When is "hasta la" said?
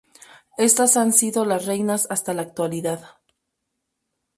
2.09-2.41